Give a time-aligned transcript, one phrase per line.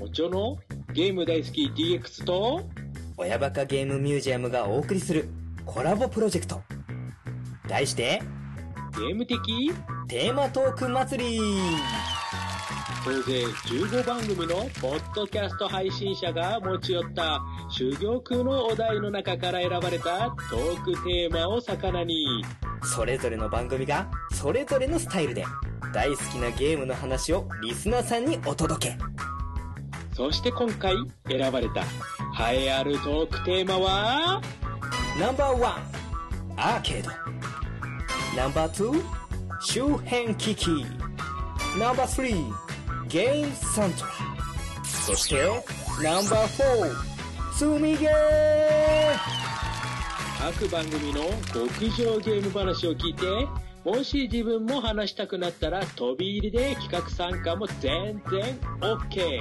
[0.00, 0.56] おちょの
[0.92, 2.62] ゲーム大好き DX と
[3.16, 5.28] 親バカゲームミュージアムがお送りする
[5.66, 6.62] コラボプロジェクト。
[7.66, 8.22] 題して
[8.96, 9.72] ゲーム的
[10.06, 11.40] テーマトーク祭り。
[13.04, 17.40] 総勢15番組のポッドキャスト配信者が持ち寄った
[17.76, 22.44] 珠玉のお題の中から選ばれたトークテーマを魚に。
[22.84, 25.44] それぞれの番組がそれぞれのスタイルで
[25.92, 28.98] 大好きなゲームの話をリスナーさんにお届け
[30.18, 30.96] そして今回
[31.28, 31.82] 選ばれた
[32.50, 34.42] 栄えあるトークテーマは？
[35.16, 35.74] ナンバーワン
[36.56, 37.10] アーケード。
[38.36, 39.00] ナンバーツー
[39.60, 40.84] 周辺機器。
[41.78, 42.52] ナンバースリー
[43.06, 44.10] ゲームサントラ
[44.84, 45.36] そして
[46.02, 48.12] ナンバーフォー積みゲー。
[50.40, 51.22] 各番組の
[51.54, 53.24] 極上ゲーム話を聞いて
[53.84, 59.38] もし自分も話したくなったら飛び入りで企画参加も全然 OK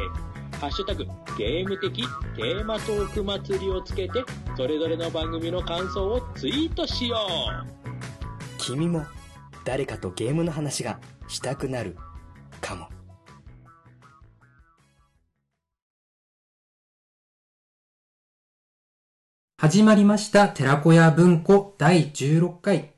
[0.60, 1.06] ハッシュタグ
[1.38, 2.04] ゲーム的
[2.36, 4.24] テーマトーク祭りをつけて
[4.56, 8.58] それぞれの番組の感想をツイートしよう。
[8.58, 9.06] 君も
[9.64, 11.96] 誰かとゲームの話がしたくなる
[12.60, 12.90] かも。
[19.60, 22.94] 始まりました寺子屋文庫第16回、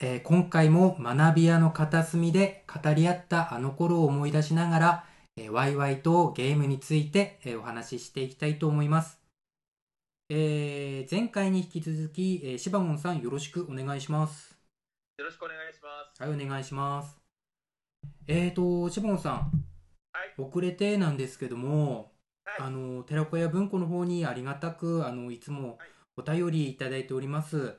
[0.00, 5.04] えー今回も学び屋の片隅で語り合ったあの頃を思い出しながら、
[5.36, 9.18] えーワイワイとゲームについて、えーお話ししていきたいと思います、
[10.30, 14.56] えー前回に引き続き、えー、シバゴンさんよろしくお願いします。
[15.18, 16.22] よろしくお願いします。
[16.22, 17.16] はいお願いします。
[18.28, 20.34] えーとシバゴンさん、はい。
[20.38, 22.12] 遅れてなんですけども、
[22.44, 22.56] はい。
[22.60, 25.78] あの寺子屋文庫の方にありがたくあのいつも
[26.16, 27.76] お便りいただいております。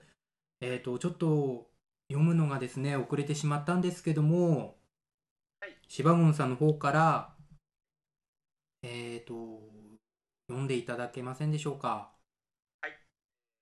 [0.59, 1.69] えっ、とちょっと
[2.09, 4.75] 読むのがですね遅れてしまったんですけども、
[5.61, 5.77] はい。
[5.87, 7.34] シバゴンさんの方から
[8.87, 9.33] えっ、と
[10.47, 12.13] 読んでいただけませんでしょうか？
[12.81, 12.93] はい。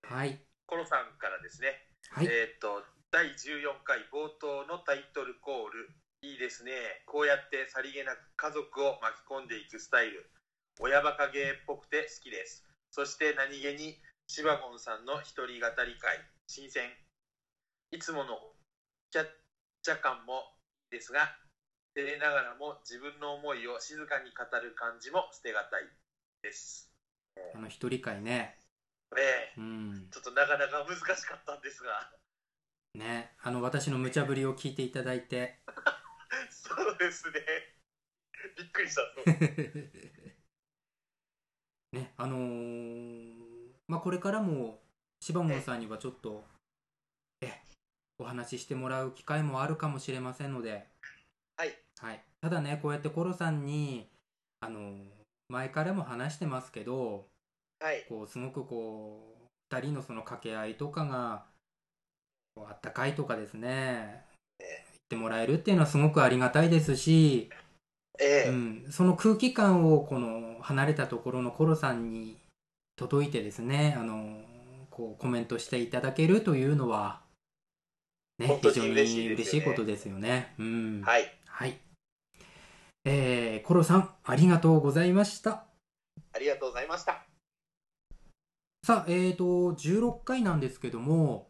[0.02, 0.46] はい。
[0.66, 1.72] コロさんからですね、
[2.10, 2.26] はい。
[2.26, 5.88] えーっと、第14回冒頭のタイトルコール、
[6.20, 6.72] いいですね。
[7.06, 10.30] こうやってさりげなく家族を巻き込んでいくスタイル、
[10.78, 12.68] 親バカゲーっぽくて好きです。
[12.90, 13.96] そして何気に、
[14.26, 16.90] シバゴンさんの一人語り会、新鮮。
[17.90, 18.36] いつもの
[19.10, 19.26] キャッ
[19.82, 20.42] チャ感も
[20.90, 21.36] ですが、
[21.94, 25.82] 照れながらも自分の思いを静かに語る感じも捨てがたい
[26.42, 26.90] です。
[27.54, 28.58] あの一人会ね。
[29.10, 30.08] これ、うん。
[30.10, 32.10] ちょっとなかなか難しかったんですが、
[32.94, 33.36] ね。
[33.42, 35.60] あの私の無茶ぶりを聞いていただいて。
[36.50, 37.40] そうですね。
[38.58, 39.02] びっくりした。
[41.92, 43.34] ねあのー
[43.86, 44.80] まあこれからも
[45.20, 46.44] シバゴンさんにはちょっと
[47.40, 47.52] え
[48.18, 50.88] お話ししてもらう機会もあるかもしれませんので、
[52.04, 52.12] はい。
[52.12, 54.08] はい、ただねこうやってコロさんに
[54.60, 54.94] あのー
[55.50, 57.26] 前からも話してますけど
[57.80, 58.04] はい。
[58.08, 59.20] こうすごくこ
[59.70, 61.44] う2人のその掛け合いとかが
[62.54, 64.24] こうあったかいとかですね
[64.58, 64.72] 言っ
[65.10, 67.50] てもらえるっていうのはすごくありがたいですし、
[68.18, 72.36] ええうん、その空気感をこの離れたところのコロさんに
[72.96, 74.38] 届いてですねあの
[74.90, 77.20] こうコメントしていただけるというのは、
[78.38, 80.54] ね非常に嬉しいことですよね。
[80.58, 81.32] うんはい。
[81.46, 81.83] はい
[83.04, 85.64] えーコロさんありがとうございました。
[86.32, 87.26] ありがとうございました。
[88.82, 91.48] さあ、えー、と16回なんですけども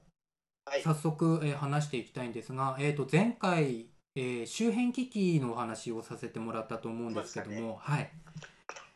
[0.64, 0.82] はい。
[0.82, 8.10] 早速、えー話していきたいんですが、えー、と前回、えー周辺機器のお話をさせてもらったと思うんですけども、はい、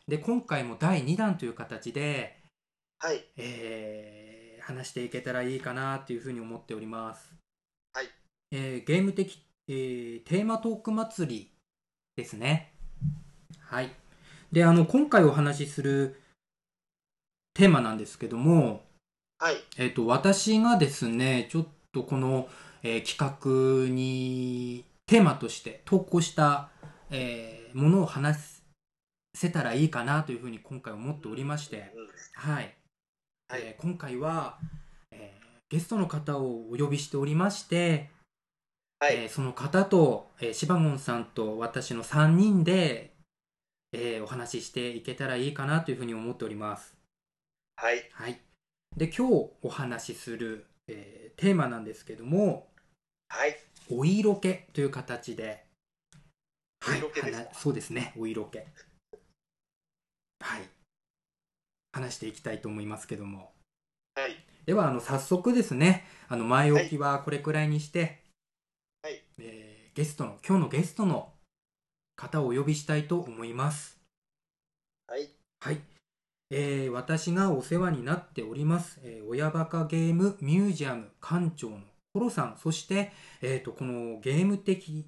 [0.07, 2.39] で今回も第2弾という形で、
[2.99, 3.23] はい。
[3.37, 7.33] えー話していけたらいいかなっていうふうに思っております。
[7.93, 8.05] はい
[8.51, 11.58] えーゲーム的、えーテーマトーク祭り
[12.19, 12.71] ですね。
[13.61, 13.91] はい。
[14.51, 16.19] で、あの、今回お話しする
[17.53, 18.83] テーマなんですけども、
[19.39, 19.55] はい。
[19.77, 22.49] えっ、と、私がですね、ちょっとこの、
[22.83, 26.69] えー企画にテーマとして投稿した、
[27.09, 28.63] えーものを話
[29.35, 32.75] せたらいいかなというふうに今回思っておりまして、うんはい。
[33.47, 34.57] はいえー今回は、
[35.11, 38.09] えーゲストの方をお呼びしておりまして、
[38.99, 39.15] はい。
[39.15, 43.13] えーその方と、えー、シバゴンさんと私の3人で、
[43.93, 46.95] えーお話ししていけたらいいかなというふうに思っております。
[47.77, 48.09] はい。
[48.11, 48.39] はい。
[48.97, 52.67] で、今日お話しする、えーテーマなんですけども、
[53.29, 53.55] はい。
[53.89, 55.65] お色気という形で、
[56.87, 57.37] お色気ですか？
[57.49, 58.57] 話そうですね、お色気。
[60.41, 60.69] はい。
[61.93, 63.53] 話していきたいと思いますけども。
[64.15, 64.35] はい。
[64.65, 68.19] では、あの、早速ですね、あの、前置きはこれくらいにして、はい。
[69.39, 71.33] えーゲストの、今日のゲストの
[72.15, 73.97] 方をお呼びしたいと思います。
[75.07, 75.29] はい。
[75.59, 75.81] はい。
[76.51, 81.79] えー私がお世話になっております、えー親バカゲームミュージアム館長の
[82.13, 85.05] コロさん、そして、えーと、このゲーム的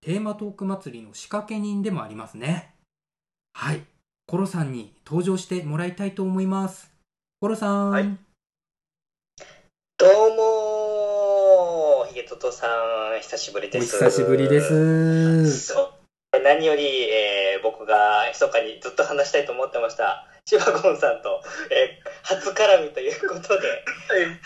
[0.00, 2.74] テーマトーク祭りの仕掛け人でもありますね。
[3.52, 3.82] はい。
[4.26, 6.90] コロさんに登場してもらいたいと思います。
[7.40, 7.90] コロさん。
[7.90, 8.18] はい
[9.98, 10.55] どうも
[12.26, 12.66] トトさ
[13.16, 13.98] ん、久しぶりおです。
[13.98, 15.72] 久しぶりです。
[15.72, 15.82] そ
[16.34, 21.40] う何より、えー僕が密かにずっと話したいと思ってました、シバゴンさんと、
[21.70, 23.84] えー初絡みということで、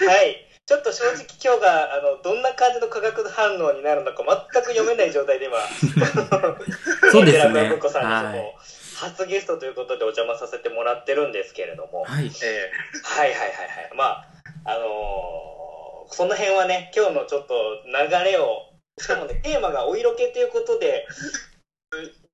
[0.07, 0.47] はい。
[0.67, 4.23] ちょっと正直今日が、あの、どんな感じの化学反応になるのか
[4.53, 5.59] 全く読めない状態で今、
[7.11, 8.53] そうですね子さんには
[9.01, 12.31] 初ゲストということでお邪魔させてもらってるんですけれども、はい。
[12.45, 12.71] え
[13.03, 13.53] はいはいはいは
[13.83, 13.91] い。
[13.97, 14.27] まあ、
[14.67, 17.93] あのーその辺はね、今日のちょっと流
[18.25, 18.69] れを、
[18.99, 21.07] しかもね、 テーマがお色気ということで、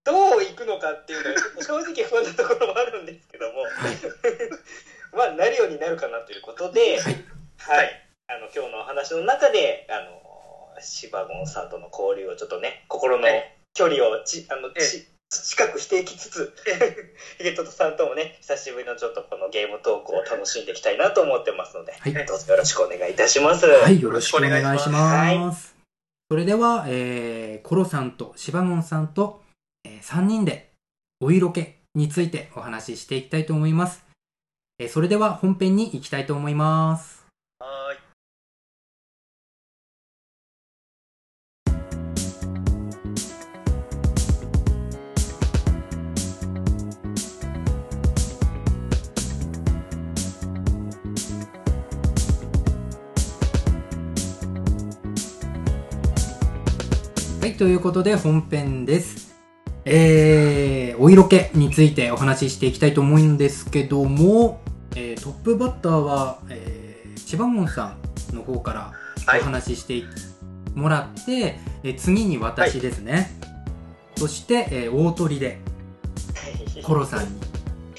[0.04, 3.64] どういくのかっていうのは、正直不安なところもあるんですけども、
[5.12, 7.16] まあ、なるようになるかなということで、はい。
[7.58, 8.02] はい。
[8.28, 13.52] あの、今日のお話の中で、あのー、シバゴンさんとの交流をちょっとね、心のはい。
[13.74, 14.80] 距離をち、あの、ええ。
[14.80, 16.54] ち、近くしていきつつ、
[17.38, 23.66] ヒゲトトさんともね、久しぶりのちょっとこのゲームトークを楽しんでいきたいなと思ってますので、はいどうぞよろしくお願いいたします。
[23.66, 25.74] はい、よろしくお願いしはいます。
[26.30, 29.42] それでは、えーコロさんとシバゴンさんと、
[29.84, 30.70] え3人で
[31.20, 34.04] お色気についてお話ししていきたいと思います。
[34.78, 37.15] えーそれでは本編に行きたいと思います。
[57.46, 59.36] はい、ということで本編です。
[59.84, 64.60] えー、お色気についてお話ししていきたいと思うんですけども、
[64.96, 67.94] えートップバッターは、えー、シバゴンさ
[68.32, 68.92] んの方から
[69.26, 70.02] はいお話しして
[70.74, 73.30] もらって、えー次に私ですね。
[74.16, 75.60] そして、えー大鳥で
[76.82, 77.40] コロさんに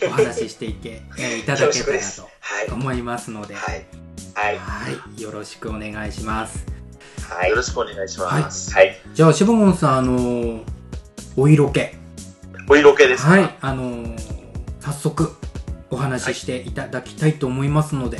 [0.06, 2.70] お話ししていけ、えーいただけたらとはい。
[2.70, 3.86] 思いますので、はい。
[4.34, 4.58] はい。
[4.58, 6.77] はい、よろしくお願いします。
[7.30, 7.56] はいよ。
[7.58, 8.74] ろしくお願いします。
[8.74, 8.96] はい。
[9.14, 10.64] じゃあ、シバゴンさん、あのー
[11.36, 11.82] お色気。
[12.70, 13.30] お色気ですか？
[13.32, 14.18] はい、あのー
[14.80, 15.36] 早速
[15.90, 18.20] お話ししていただきたいと思いますので、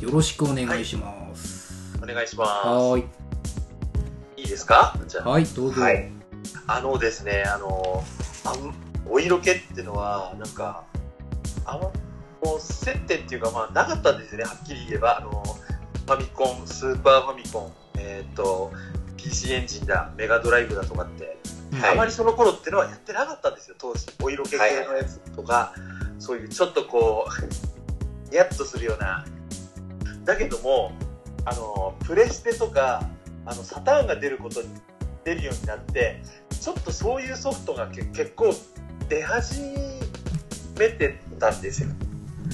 [0.00, 1.98] よろしくお願いします。
[2.02, 3.04] お願いしまはーい。
[3.44, 4.40] す。
[4.40, 4.96] いいですか？
[5.08, 5.80] じゃあ、はい、どうぞ。
[5.80, 6.10] はい。
[6.66, 8.04] あのですね、あの、
[8.44, 8.74] あん
[9.10, 10.84] お色気ってのは、なんか、
[11.66, 11.92] あんも
[12.56, 15.18] う接点っていうか、まあ、なかったんですよね、はっきり言えば。
[15.18, 15.42] あの、
[16.06, 18.72] ファミコン、スーパーファミコン、えっ、と、
[19.16, 21.38] PC エンジンだ、メガドライブだとかって、
[21.72, 24.06] はいあまりその頃ってのはやってなかったんですよ、当時。
[24.22, 25.74] お色気系のやつとか、
[26.18, 29.24] そういうちょっとこう、 ニヤッとするような。
[30.24, 30.92] だけども、
[31.44, 33.02] あの、プレステとか、
[33.44, 34.68] あの、サターンが出ることに、
[35.24, 36.22] 出るようになって、
[36.60, 38.54] ちょっとそういうソフトがけ結構
[39.08, 39.60] 出始
[40.78, 41.88] めてたんですよ。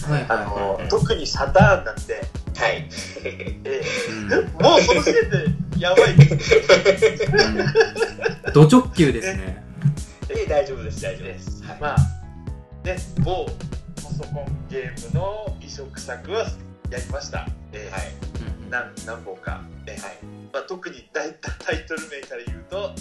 [0.09, 2.23] はいあはの、特にサターンなんて、
[2.61, 2.83] はい。
[4.63, 6.61] もうその時点でやばいです。
[8.53, 9.65] ド直球ですね。
[10.29, 11.63] え大丈夫です、大丈夫です。
[11.65, 11.79] はい。
[11.81, 11.97] まあ、
[12.85, 13.47] ね、某
[13.97, 16.47] パソコンゲームの移植作は
[16.91, 17.47] やりました。
[17.73, 18.13] えーはい。
[18.63, 19.63] うん何何本か。
[19.87, 20.03] えー
[20.53, 22.93] まあ、特にタイ タイトル名から言うと、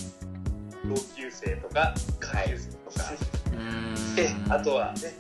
[0.85, 3.11] 同級生とか、下級生とか、
[3.51, 5.13] うんであとはね、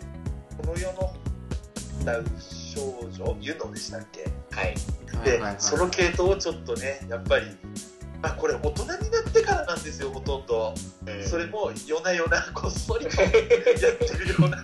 [0.57, 1.13] この世の
[2.01, 2.25] 歌う
[3.17, 4.25] 少女、ユノでしたっけ？
[4.55, 4.75] はい。
[5.23, 7.45] で、その系統をちょっとね、やっぱり、
[8.21, 10.73] まあ、これ大人になってからなんですよ、ほとんど。
[11.25, 13.37] それも夜な夜なこっそりと やって
[14.17, 14.57] るような。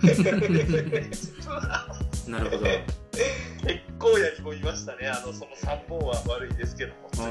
[2.28, 2.64] なるほど。
[2.66, 5.08] 結構やり込みましたね。
[5.08, 7.10] あのその3本は悪いですけども。
[7.18, 7.22] う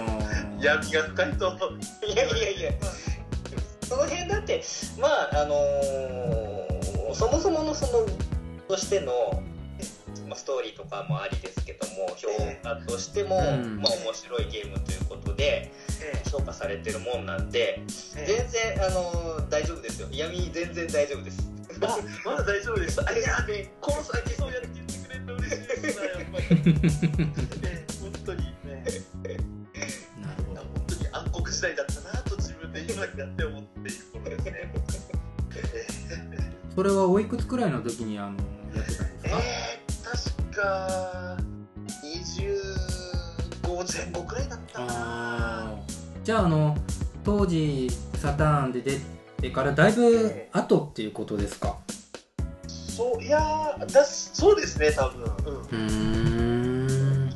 [0.58, 1.54] ん闇が深いと
[2.08, 2.72] いやいやいや、
[3.88, 4.64] その辺だって、
[5.00, 8.06] まあ、あのーそもそものその、
[8.68, 9.44] としての、
[10.26, 12.28] まあ、ストーリーとかもありですけども、評
[12.64, 13.82] 価としても、うん。
[13.82, 15.72] まあ、面白いゲームということで、
[16.32, 20.08] 評価されてるもんなんで、全然、あのー大丈夫ですよ。
[20.12, 21.50] 闇全然大丈夫です。
[21.82, 23.02] あまだ大丈夫です。
[23.06, 26.46] あいやねこの先そうやって言ってくれると嬉しいですなやっぱり、
[27.62, 28.52] ね、 本当にね。
[30.22, 30.62] なるほど。
[30.62, 34.72] 本当に暗黒時代だったなと自分で今になって思っている頃ですね。
[36.76, 38.38] それはおいくつくらいの時にあの
[40.56, 41.38] か
[42.04, 45.76] 25前後くらいだった
[46.24, 46.78] じゃああの
[47.24, 49.00] 当時サターンで出
[49.42, 51.76] てからだいぶ後っていうことですか？
[52.68, 55.24] そういやーだそうですね多分、
[55.72, 55.88] うん。
[55.88, 57.36] うー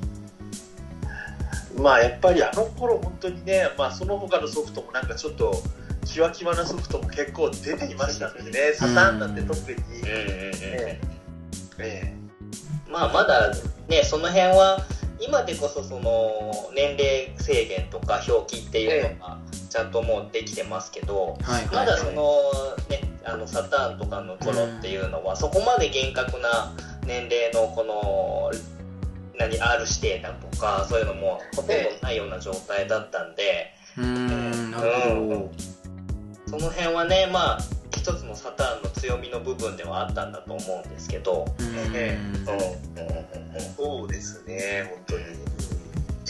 [1.78, 1.84] ん。
[1.84, 5.62] まあやっぱりあの頃本当にね、まあ、その他のソフトもなんかちょっと
[6.06, 11.00] キワキワなソフトも結構出ていましたんでね、サターンなんて特に、え。
[11.78, 12.19] ええ
[12.90, 13.54] まあまだ
[13.88, 14.80] ねその辺は
[15.20, 19.38] 今でこそその年齢制限とか表記っていうのが
[19.70, 21.38] ちゃんともうできてますけど、
[21.74, 22.42] まだその
[22.90, 26.74] ねあのサターンとかの頃っていうのはそこまで厳格な
[27.06, 28.52] 年齢のこの
[29.38, 34.40] 何 R 指定だとかそういうのもほとんどないような状態だったんでうーん。
[36.48, 37.60] その辺はねまあ
[38.00, 41.62] 一つのサターンの強みの部分ではあったんだと思うんですけど、う
[43.76, 45.24] そうですね、本当に。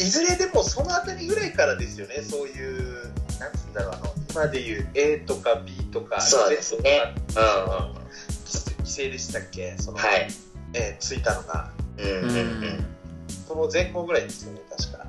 [0.08, 3.06] いずれでもそのあたりぐらいからですよね、そういう、
[3.40, 7.14] なんつうんだろう、あの今でいう A とか B とか、そうですね。
[7.36, 7.94] うんうん。
[8.80, 10.28] 規制でしたっけ、そのはい、
[10.74, 12.06] えーついたのが、うん。
[12.08, 12.86] うんうん
[13.48, 15.06] その前後ぐらいですよね、確か。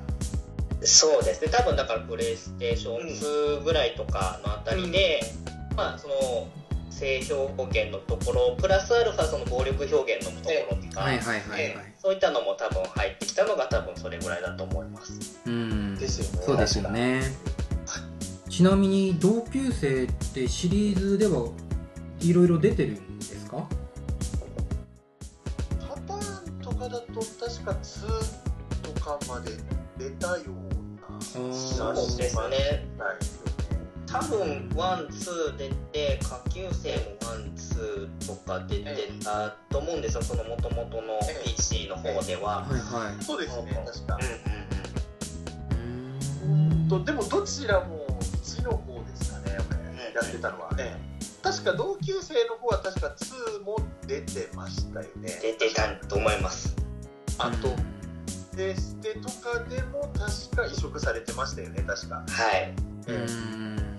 [0.83, 1.51] そうですね。
[1.51, 5.21] 多分だからプレイステーション2ぐらいとかのあたりで、
[5.75, 6.13] まあその
[6.89, 11.93] 性表現のところプラスアルファその暴力表現のところとか、はいはいはいはい。
[11.97, 15.39] そういったのも多分入ってきたのが多分それぐらいだと思います。
[15.45, 15.95] うん。
[15.95, 16.45] ですよね。
[16.45, 17.21] そうですよね。
[18.49, 21.47] ちなみに同級生ってシリーズでは
[22.19, 23.65] いろいろ出てるんですか？
[25.79, 29.51] パターンとかだと、確か2とかまで
[29.97, 31.17] 出たような。
[31.17, 31.53] ー。
[31.53, 32.41] そうですね。
[32.41, 32.49] ない。
[32.49, 33.40] よね
[34.11, 40.91] 多分 one two出て下級生も one two とか出てたと思うんですよその元々の
[41.45, 43.23] PC の方では、はいはい。
[43.23, 44.17] そうですね、確か。
[44.19, 44.27] うんう
[46.49, 46.71] んうん。
[46.71, 46.89] うーん。
[46.89, 48.05] とでもどちらも
[48.43, 49.77] 1の方ですかね、俺
[50.13, 50.71] やってたのは。
[50.77, 51.01] ええ。
[51.41, 53.77] 確か同級生の方は確か2も
[54.07, 55.39] 出てましたよね。
[55.41, 56.75] 出てたと思います。
[57.37, 57.73] あと、
[58.57, 62.25] デステとかでも確か移植されてましたよね、確か。
[62.27, 62.90] はい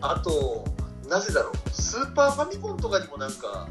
[0.00, 0.64] あと、
[1.08, 3.68] なぜだろう、スーパーファミコンとかにもなんか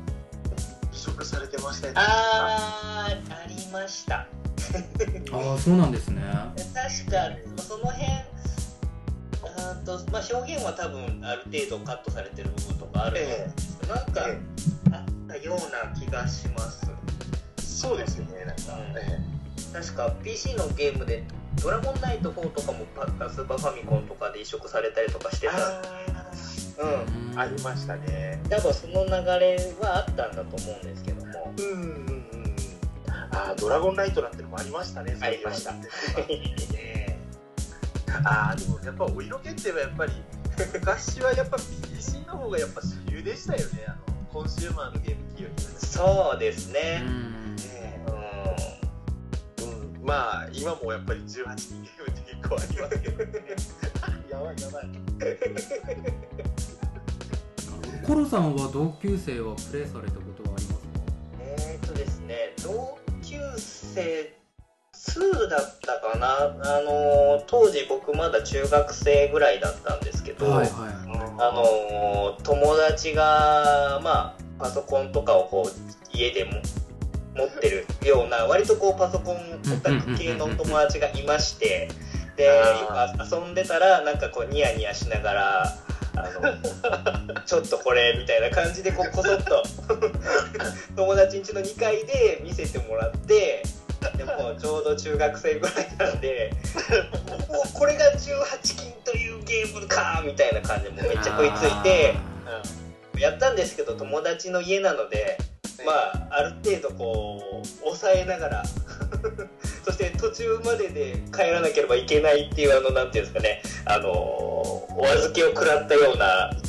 [0.94, 2.00] 移植されてましたよね。
[2.02, 4.28] あーありました。
[5.34, 6.22] ああそうなんですね。
[6.74, 14.40] 確かその辺あーと、まあ、表現は多分ある程度カットされてる部分とかあると思うんですけど、なんかえ
[14.92, 16.82] あったような気がします。
[17.58, 18.78] そうですよね、なんか。
[18.78, 18.98] うん。
[18.98, 19.20] え
[19.74, 21.24] 確か PC のゲームで
[21.56, 26.22] 「ドラゴンナイト4」とかもパスーパーファミコンとかで移植されたりとかしてえた
[26.84, 26.88] う
[27.36, 27.38] ん。
[27.38, 28.42] あありましたね。
[28.50, 31.54] 多分その流れはあったんだと思うんですけども。
[31.58, 32.56] うんうんうんうん。
[33.32, 35.72] ああ、ドラゴンナイトなんてのもありましたね、ありました。
[35.74, 35.88] ね
[36.74, 37.18] え
[38.24, 40.14] ああ、でもやっぱお色気ってはやっぱり、
[40.74, 45.64] 昔はやっぱ PC の方がやっぱ主流でしたよね、あのコンシューマーのゲーム機より。
[45.64, 47.04] そうですうね。
[47.06, 47.41] うん、
[50.04, 53.32] まあ今もやっぱり18人ゲームって結構ありますけどね。
[54.30, 54.90] やばいやばい。
[58.06, 60.88] コロさんは同級生はプレイされたことはありますか？
[60.98, 64.34] んえーっとですね同級生
[64.94, 70.70] 2だったかなあの当時僕まだ中学生ぐらいだったんですけど、はいはい
[71.44, 75.72] あの友達が、まあ、パソコンとかをこう
[76.16, 76.52] 家でも
[77.36, 81.90] 持ってるような割とこうパソコンオタク系の友達がいまして
[82.36, 82.50] で
[82.90, 85.78] あ遊んでたらなんかこうニヤニヤしながら
[86.16, 86.30] あ
[87.34, 89.64] のちょっとこれみたいな感じでこうこそっと
[90.96, 93.64] 友達ん家の2階で見せてもらって
[94.18, 96.52] でもちょうど中学生ぐらいなんで
[97.50, 102.16] もうこれが18金というゲームかみたいな感じでもうめっちゃ食いついて
[103.18, 105.38] やったんですけど友達の家なので
[105.86, 108.64] まあある程度こう抑えながら。
[109.84, 113.62] そして途中までで帰らなければいけないっていうあのなんていうんですかね。
[113.86, 116.52] あのお預けを食らったような。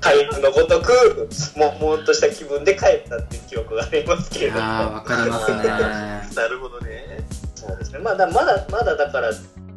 [0.00, 4.60] タイプのごとくもんもんとした気分で帰ったっていう記憶がありますけれども。
[4.60, 5.64] ああわかりますね。
[6.34, 7.18] なるほどね。
[7.56, 7.98] そうですね。
[7.98, 9.32] まだまだまだだから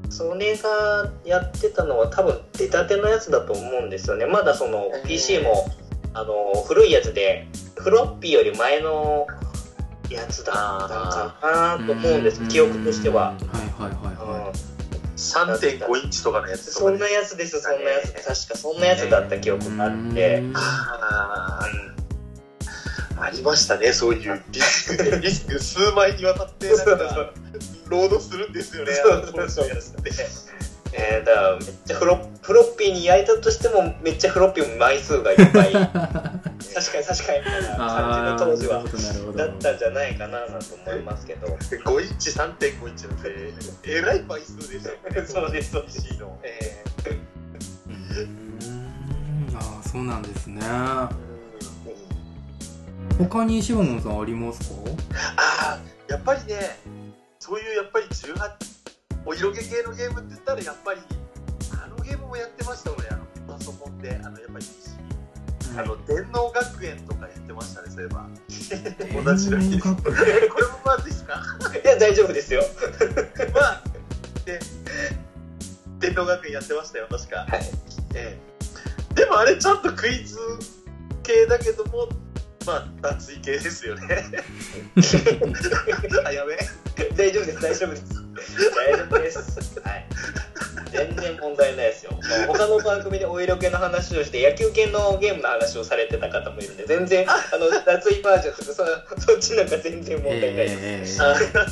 [0.10, 4.26] それがやってたのは多分出たてのやつだと思うんですよね。
[4.26, 5.68] まだその PC も
[6.14, 9.28] あの古いやつでフロッピーより前の
[10.10, 10.90] やつだっ
[11.42, 14.72] たかなと思うんです記憶としては、はいはいはいはうん
[15.22, 17.08] 3.5インチとかのやつとそんな。
[17.08, 18.12] やつですそんなやつ。
[18.14, 20.54] 確かそんなやつだった記憶があるんで、うん。
[20.56, 27.34] あーありましたね、そういうリスク、 リスク数枚にわたってなんか、
[27.88, 30.12] ロードするんですよね、そうあの当時のやつって。
[30.94, 38.84] えー、だからめっちゃフロフロッピーに焼いたとしてもめっちゃフロッピーも枚数がいっぱい 確かに確かにみたいな感じの当時は
[39.36, 41.48] だったんじゃないかななんて思いますけど。
[41.48, 43.54] 5インチ3.5インチなんて
[43.86, 45.26] えらい枚数でしたよね。
[45.28, 46.20] そうですそうです。
[46.20, 46.84] のえ。
[47.88, 49.56] うーん。
[49.56, 50.62] ああそうなんですね。
[53.18, 54.76] 他にシモモンさんありますか？
[55.38, 56.80] ああやっぱりね
[57.40, 58.81] そういうやっぱり18
[59.26, 61.02] お色気系のゲームって言ったらやっぱり
[61.84, 65.02] あのゲームもやってました俺あのパソコンであのやっぱり PC
[65.78, 68.28] あの電脳学園とかやってましたねそういえば。
[69.24, 70.38] 同じの日電脳学園。
[70.44, 72.64] えこれもまずいですかーいや大丈夫ですよ。
[73.54, 73.84] まあ
[74.46, 74.60] で
[76.00, 77.46] 電脳学園やってましたよ確か。
[77.48, 77.72] はい。
[78.16, 78.38] え
[79.12, 79.16] え。
[79.16, 80.38] でもあれちゃんとクイズ
[81.24, 82.10] 系だけども
[82.66, 84.26] まあ脱衣系ですよね。
[86.26, 86.58] あやべえ。
[87.16, 88.21] 大丈夫です大丈夫です
[88.76, 89.80] 大丈夫です。
[89.80, 90.06] はい。
[90.92, 101.68] 全然問題ないですよ、まあ、他の番組でお色気の話をして野球系のゲームの話をされてた方もいるんで全然あの 脱衣バージョンとかそそっちなんか全然問題ないです、えー。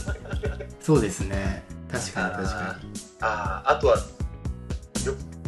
[0.81, 1.63] そうですね。
[1.91, 2.79] 確かに確か
[3.21, 4.03] あああとはよ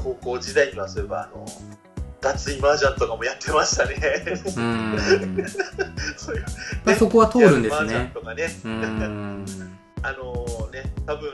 [0.04, 1.46] 高校時代にはそういえばあの
[2.20, 3.96] 脱衣麻雀とかもやってましたね。
[3.96, 5.48] にうーん。
[6.18, 6.46] そういう
[6.84, 8.12] まあそこは通るんですね。
[8.14, 8.44] とかね。
[8.64, 9.46] うーん
[10.04, 11.34] あのね多分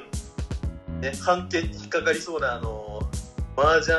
[1.02, 3.02] ね判決に引っかかりそうなあの
[3.56, 3.98] 麻雀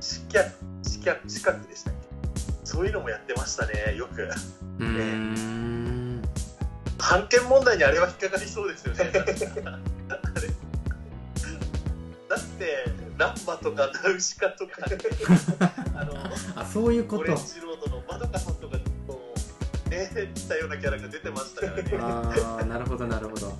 [0.00, 0.50] 資格
[0.82, 2.00] 資格資格でしたっけ？
[2.64, 4.22] そういうのもやってましたねよく。
[4.22, 4.28] う
[6.98, 9.10] 判決問題にあれは引っかかりそうですよね
[12.28, 12.84] だって
[13.18, 14.74] ランバとかナウシカとか
[15.96, 16.14] あの
[16.54, 17.22] あそういうこと。
[17.22, 19.34] オレンジロードのまどかさんとかこ
[19.86, 21.98] うね似たようなキャラが出てましたからね。
[22.00, 23.58] ああなるほどなるほど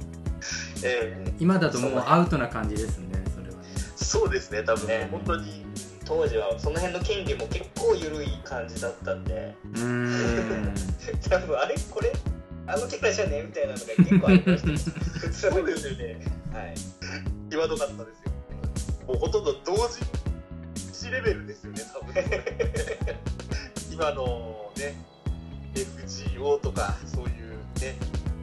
[0.82, 1.34] ええ。
[1.38, 3.68] 今だともうアウトな感じですねそれはね。
[3.96, 5.08] そうですね多分ね。
[5.10, 5.64] 本当に
[6.04, 9.54] 当時はその辺の権利も結構緩い感じだったんで。
[9.74, 10.74] うーん。
[11.28, 11.74] 多分あれ？
[11.90, 12.12] これ？
[12.66, 13.38] あのキャラじゃね？
[13.38, 15.32] えみたいなのが結構ありました。
[15.32, 16.20] そうですよね。
[16.52, 16.74] はい。
[17.50, 18.32] 際どかったですよ。
[19.08, 20.00] もうほとんど同時
[21.08, 22.14] 1レベルですよね多分。
[23.92, 24.94] 今のね
[25.74, 27.32] FGO とかそういう
[27.80, 27.96] ね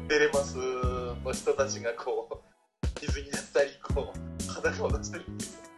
[0.10, 0.56] テレマス
[1.28, 5.26] の人たちがこう水になったりこう裸を出したり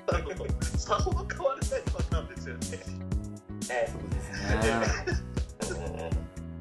[0.08, 2.62] あのさほど変わらないパターンですよね。
[3.72, 5.90] えそうですね。
[5.98, 6.10] え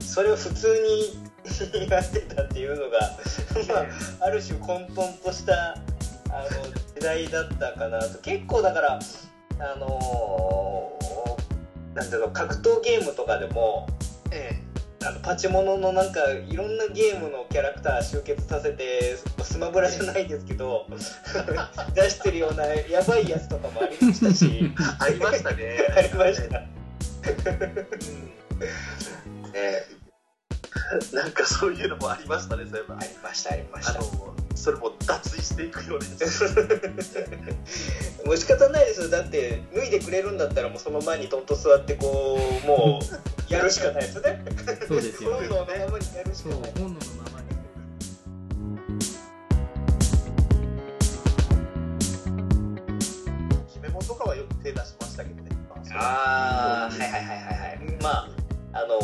[0.05, 2.98] それを普通にやってたっていうのが、
[3.68, 3.81] ま
[4.22, 8.18] あ、ある種混沌としたあの時代だったかなと。
[8.18, 8.98] 結構だから
[9.61, 13.88] あのーなんだろう格闘ゲームとかでも
[14.31, 14.62] え
[15.07, 20.87] あのパチモノのなんかいろんなゲームのキャラクター集結させてスマブラじゃないですけど
[21.95, 24.73] 出してるようなやばいやつとかもありましたし。
[24.99, 25.79] ありましたね。
[25.97, 26.59] ありました。
[26.59, 26.65] うん。
[29.53, 29.85] ね。
[31.13, 32.97] なんかそういうのもありましたねそういえば。
[32.97, 34.01] ありましたありました
[34.59, 36.44] それも脱衣していくようです
[38.27, 39.09] もう仕方ないですよ。
[39.09, 43.01] だって脱いでくれるんだったらもうその前にとんと座ってこうも
[43.49, 44.44] うやるしかないですよね。
[44.88, 46.73] そうですよ本能のままにやるしかない。
[46.77, 47.47] 本能のままに
[53.68, 55.51] 決め物とかはよく手出しましたけどね。
[55.92, 58.03] ああはいはいはいはいはい。
[58.03, 58.29] まあ
[58.73, 58.99] あの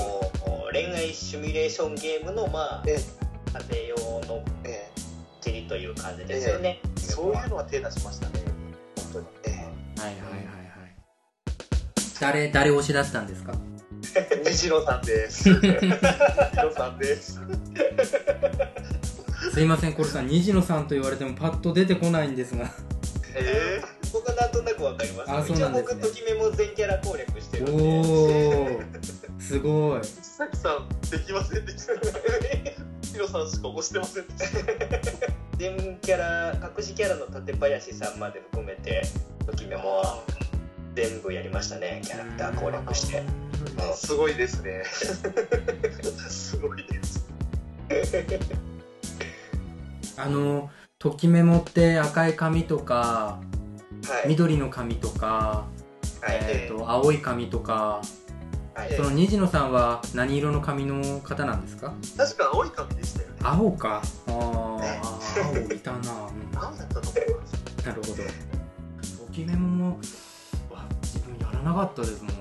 [0.73, 2.99] 恋愛シミュレーションゲームのまあえ
[3.71, 4.91] 家庭用のえ
[5.45, 8.33] チリという感じですよね、えそういうのは手出しましたね。
[9.13, 9.27] 本当に。
[9.45, 9.73] えはいはいはいは
[10.87, 10.97] い。
[12.19, 13.53] 誰誰推しだったんですか？
[14.17, 15.51] え西野さんです。
[15.51, 15.69] 西野
[16.73, 17.39] さんです。
[19.53, 20.29] すいませんコルさん。
[20.29, 22.73] 虹野さんと言われてもパッと出てこないんですが。
[23.37, 23.83] え
[24.15, 25.31] 僕はなんとなくわかります。
[25.31, 27.73] あそうなんときめも全キャラ攻略してるんで。
[27.73, 28.81] おお
[29.39, 30.01] すごい。
[30.01, 31.93] ー、さきさんできませんでした
[33.15, 34.59] 西野さんしか押してませんでした。
[35.57, 39.03] 全キャラ隠しキャラの館林さんまで含めて
[39.47, 40.25] ときめもは
[40.97, 42.03] 全部やりましたね。
[42.05, 43.23] キャラクター攻略して。
[43.95, 44.83] すごいですね。
[46.29, 47.29] すごいです。
[50.17, 53.39] あのときメモって赤い髪とか
[54.09, 54.29] はい。
[54.29, 55.67] 緑の髪とか、
[56.21, 56.39] はい。
[56.43, 58.03] えー、と青い髪とか
[58.75, 58.93] はい。
[58.95, 61.95] その虹野さんは何色の髪の方なんですか？
[62.17, 63.35] 確か青い髪でしたよね。
[63.43, 64.03] 青か？
[64.27, 65.01] あーね。
[65.71, 66.03] 青いたな、うん
[66.59, 67.87] 青だったと思います？
[67.87, 68.15] なるほど。
[68.15, 69.99] ときメモも
[70.71, 72.35] わ自分やらなかったですもんね。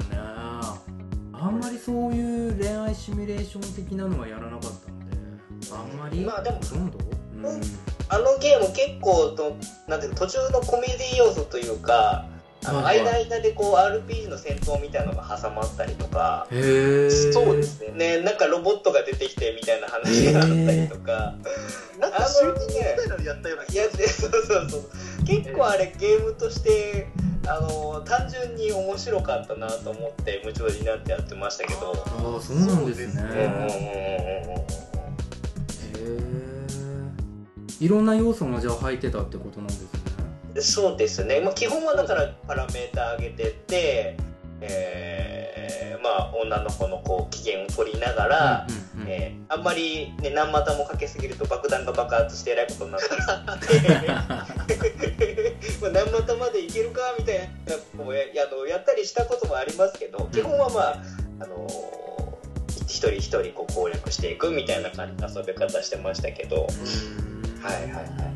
[1.34, 5.18] あんまりそういう恋愛シミュレーション的なのはやらなかったので。
[5.72, 6.26] あんまり？
[6.26, 7.62] まあでもほとんど、うん、
[8.10, 9.56] あのゲーム結構と
[9.88, 12.26] なんていうの途中のコメディ要素というか
[12.72, 18.18] 間々でこう RPG の戦闘みたいなのが挟まったりとか、へえそうですね。
[18.18, 21.36] ね、なんかロボットが出てきてみたいな話があったりとか、
[22.00, 24.84] なんかシューティングみたいなのやったような気がいやでそうそうそう。
[25.26, 27.08] 結構あれゲームとして
[27.48, 31.94] あの単純に面白かったなと思って夢中になってやってましたけど。
[31.94, 33.24] ああそうなんですね。
[33.26, 34.64] へえ
[37.80, 40.03] いろんな要素がじゃあ入ってたってことなんですねうん
[40.62, 44.18] そうですね、まあ、基本はだからパラメータ上げてって、
[44.62, 49.12] えーまあ、女の子のこう機嫌を取りながら、うんうんうん。
[49.12, 54.08] えーあんまり、ね、何股もかけすぎると爆弾が爆発してえらいことになったりするんで
[55.80, 61.04] まあ何股までいけるかみたいなこうやあのやったりしたこともありますけど基本はまあ、
[61.42, 61.68] あの
[62.88, 66.68] 一人一人こう攻略していくみたいな感じの遊び方してましたけど、
[67.62, 68.33] はいはいはい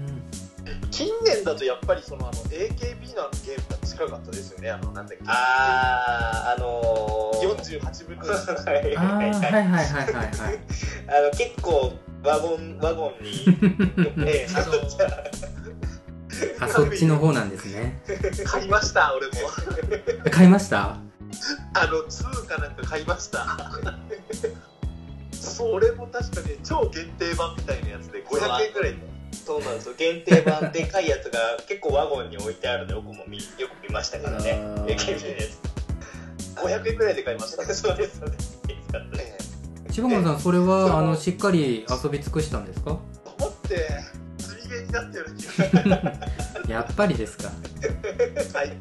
[0.97, 4.71] 近年だとやっぱりそのあの AKB のあのゲームが近かったですよね。
[4.71, 5.23] あのなんだっけ。
[5.27, 8.65] あーあのー、48分の1。
[8.65, 10.29] はいああはいはいはいはいはい
[11.07, 13.45] あの結構ワゴンワゴンに、
[14.25, 15.07] ええ あのじゃ
[16.59, 18.01] ああそっちの方なんですね
[18.45, 19.33] 買いました、俺も。
[20.31, 20.97] 買いました？
[21.75, 23.45] あの、2かなんか買いました。
[25.31, 29.16] それも確かね、超限定版みたいなやつで500円くらいで。
[29.47, 29.93] そうなんですよ。
[29.97, 34.59] 限定版でかいやつが結構ワゴンに置いてあるのよくも見よく見ましたからね。
[34.87, 35.21] AKB
[36.63, 37.63] のや500円くらいで買いました。
[37.65, 38.59] つそうですそうです
[39.91, 42.91] 柴本さんそれはあのしっかり遊び尽くしたんですか？
[43.39, 43.87] 思って、
[44.37, 45.27] 釣りゲーになってる。
[46.67, 47.47] やっぱりですか。
[47.47, 47.53] は
[48.65, 48.77] い。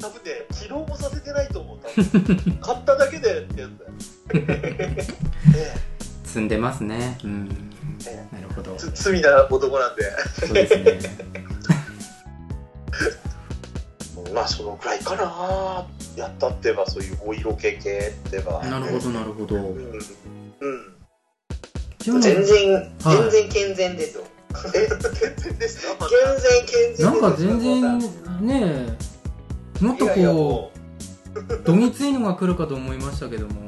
[0.00, 1.78] 多分ね、起動もさせてないと思う。
[2.62, 3.92] 買っただけでってやつだよ。
[5.54, 5.97] え
[6.28, 7.18] 積んでますね。
[7.24, 7.70] うん。
[8.06, 8.76] えなるほど。
[8.76, 10.02] 罪な男なんで。
[10.46, 11.00] そうですね。
[14.34, 15.86] まあ、そのくらいかな。
[16.16, 18.62] やったってば、そういうお色気系ってば。
[18.64, 19.56] なるほどなるほど。
[19.56, 19.64] うん。
[20.60, 22.20] うん。
[22.20, 23.16] 全然、はい。
[23.16, 24.24] 全然健全ですよ。
[24.74, 27.98] え、 健全です健全なんか全然
[28.40, 28.96] ね
[29.80, 30.78] えもっとこもう。
[31.64, 33.67] どぎついのが来るかと思いましたけども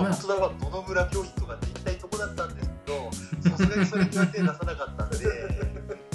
[0.00, 5.20] 本当だは野々村教室とかって言いたいとこだったんですけど、さすがにそれには手出さなかったんで、う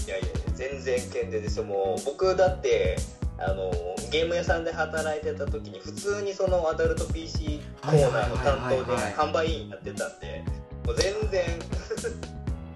[0.05, 1.65] いやいや全然健全ですよ。
[1.65, 2.97] もう僕だって
[3.37, 3.71] あの
[4.11, 10.43] ゲーム屋さんで働いてた時に普通にそのアダルト PC コーナーの担当で販売員やってたんで
[10.85, 11.43] もう全然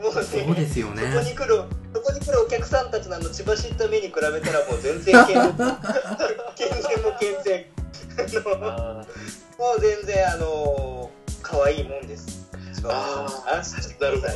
[0.02, 1.04] もうねそうですよね。
[1.12, 4.32] そこに来るそこに来るお客さんたちのあの血走った目に比べたら
[4.66, 5.54] もう全然健全。
[6.56, 7.79] 健全も健全
[9.58, 11.10] もう全然あの
[11.42, 12.50] 可愛いもんです
[12.84, 14.36] あー安心してください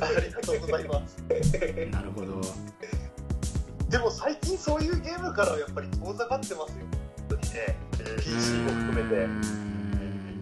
[0.00, 1.16] ーありがとうございます。
[1.90, 2.40] なるほど
[3.88, 6.84] でも最近そういうゲームからはやっぱり遠ざかってますよ、
[7.28, 7.76] 本当にね。
[8.18, 10.40] PC も含めて、ん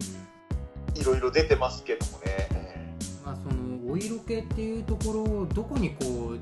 [0.95, 2.97] いろいろ出てますけどもね。
[3.25, 6.39] まあそのお色気っていうところをどこにこう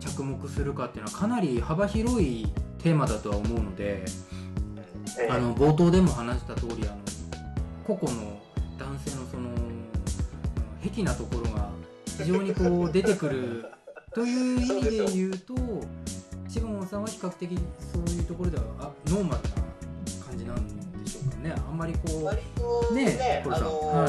[0.00, 4.04] 着目するかっていうのはかなり幅広いテーマだとは思うので
[5.18, 5.28] ええ。
[5.30, 6.98] あの冒頭でも話した通りあの
[7.86, 8.40] 個々の
[8.78, 9.88] 男性のそのうん
[10.90, 11.70] 癖なところが
[12.18, 13.66] 非常にこう出てくる
[14.14, 15.54] という意味で言うと
[16.48, 17.58] シモンさんは比較的
[17.92, 19.48] そういうところではあノーマルな
[20.26, 21.54] 感じなんでしょうかね。
[21.56, 24.08] あんまりこう割とねねあのは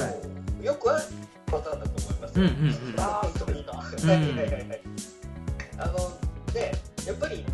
[0.62, 1.04] よくある
[1.46, 2.40] パターンだと思います。
[2.40, 3.00] よ、うんうんうん。
[3.00, 4.82] ああそういいな、んはいはいはいはい。
[5.78, 5.94] あの
[6.54, 6.72] ね
[7.06, 7.46] やっぱり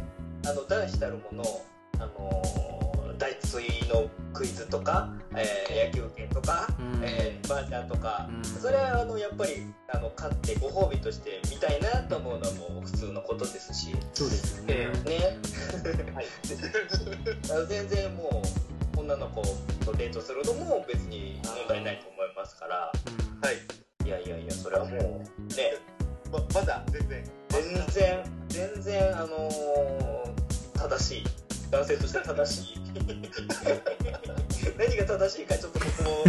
[0.45, 1.43] あの男子たるもの
[1.99, 2.64] あの
[3.17, 7.04] 大水のクイズとか、えー野球拳とか、うん。
[7.04, 8.43] えー、バーチャーとか、うん。
[8.43, 15.38] それはあのやっぱりあの勝ってご褒美として見たいなと思うのはもう普通のことですし、そうですよね、ね。
[16.13, 16.25] はい。
[17.67, 18.41] 全然も
[18.95, 19.41] う女の子
[19.86, 22.91] とデートするのも別に問題ないと思いますから。
[23.08, 23.41] うん。
[23.41, 23.56] はい。
[24.06, 25.78] いやいやいやそれはもうね。
[26.32, 27.23] ままだ全然。
[27.49, 30.15] 全然全然あのー
[30.88, 31.23] 正しい
[31.75, 32.79] 男性として正しい。
[34.79, 36.23] 何が正しいかちょっと僕も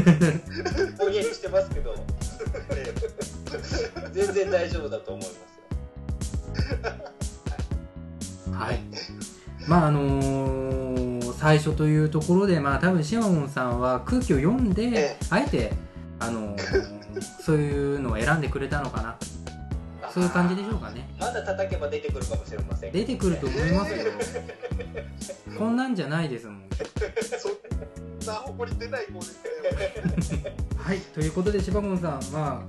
[0.99, 1.95] ぼんやりしてますけど。
[4.13, 5.35] 全然大丈夫だと思います
[8.51, 8.53] よ。
[8.59, 8.81] はい。
[9.69, 10.27] まああのー
[11.39, 15.71] 最初というところでまあ多分シマモンさんは空気を読んで、えあえて
[16.19, 16.97] あのー
[17.45, 19.17] そういうのを選んでくれたのかな
[20.17, 21.07] そういう感じでしょうかね。
[21.21, 23.99] まだ叩けば出てくるかもしれません出てくると思いますよ。
[25.59, 26.63] こんなんじゃないですもん。
[27.39, 30.57] そんな誇り出ない子ですね。
[30.79, 32.65] はいということでシバモンさんま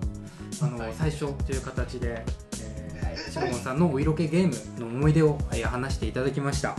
[0.61, 0.93] ああの、はい。
[0.97, 2.21] 最初という形で、
[2.61, 6.75] えーシロゴンさんのお色気ゲームの思い出を、えー話していただきました。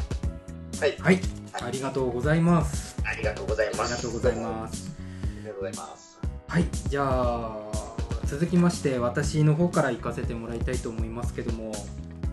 [0.80, 0.94] はい。
[0.98, 1.20] はい。
[1.62, 2.94] ありがとうございます。
[3.06, 3.92] ありがとうございあます。
[3.92, 4.90] りがとうございます。
[4.98, 6.18] ありがとうございます。
[6.46, 7.87] はいじゃあ
[8.28, 11.72] 続きまして私の方から行かせてもらいたいと思いますけども。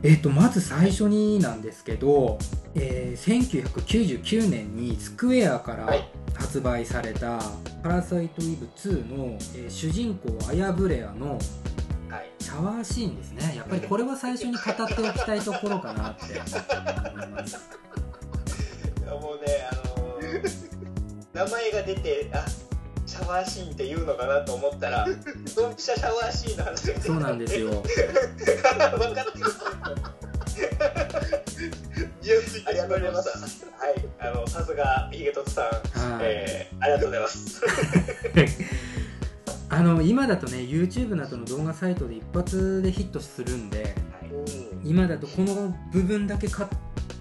[0.03, 2.37] えっ、とまず最初になんですけど、
[2.75, 7.41] えー1999年にスクエアからはい発売された
[7.81, 11.39] 「パラサイト・イブ2の」えー主人公アヤブレアの
[12.09, 12.29] はい。
[12.39, 13.55] シャワーシーンですね。
[13.55, 16.23] やっぱりこれは最初に語っておきたいところかなって
[17.09, 17.57] 思います。
[19.09, 20.75] もうねあのー
[21.33, 22.45] 名前が出てあ
[23.15, 25.07] シャワーシーンって言うのかなと思ったら
[25.55, 26.91] ドンピシャシャワーシーンの話。
[26.91, 27.69] がそうなんですよ。
[27.69, 27.83] 分かっ
[29.31, 29.45] てる
[32.21, 33.65] いやついありがとうございます。
[33.77, 33.95] はい。
[34.19, 35.71] あのさすがヒゲトツさん、は
[36.19, 36.23] い。
[36.23, 37.61] えー、ありがとうございます。
[39.69, 43.93] あの今だとね YouTube などの動画サイトで一発でヒットするんではい。
[44.83, 46.67] 今だとこの部分だけカッ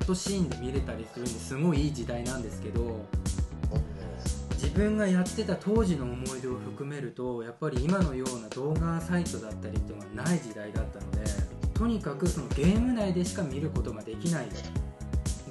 [0.05, 3.07] トシーンで見れたりするんですごいいい時代なんですけど
[4.65, 11.19] 自分がやってた当時の思い出を含めるとやっぱり今のような動画サイトだったりっていうのがない時代だったので
[11.75, 14.57] とにかくそのゲーム内でしか見ることができないで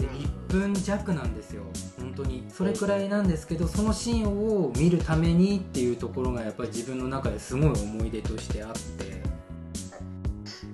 [0.07, 1.63] 1分弱なんですよ。
[1.97, 2.45] 本当に。
[2.49, 9.23] それくらいなんですけどそのシーンを見るためにっていうところがやっぱり自分の中ですごい思い出としてあって。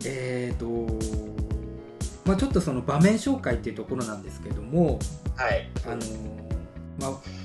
[0.05, 0.87] えーと
[2.25, 4.99] まあちょっとその場面紹介っていうところなんですけども
[5.35, 5.69] はい。
[5.85, 6.01] あの
[6.99, 7.38] まあ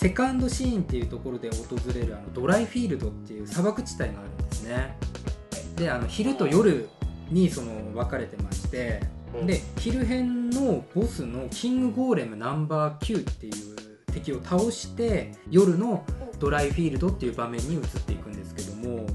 [0.00, 4.96] セカンドシーンっていうところで訪れるあのドライフィールドっていう砂漠地帯があるんですね。
[5.76, 6.88] であの昼と夜
[7.30, 9.02] にその分かれてまして
[9.44, 13.52] で昼編のボスのキングゴーレムナンバー9っていう
[14.10, 16.02] 敵を倒して夜の
[16.38, 19.06] ドライフィールドっていう場面に移っていくんですけども。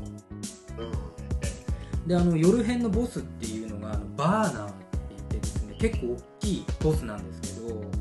[2.05, 4.75] であの夜編のボスっていうのがあのバーナーって
[5.09, 7.54] 言ってですね結構大きいボスなんですけど